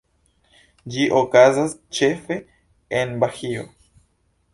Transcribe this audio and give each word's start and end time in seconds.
Ĝi 0.93 1.03
okazas 1.19 1.75
ĉefe 1.99 2.39
en 3.01 3.13
Bahio. 3.25 3.67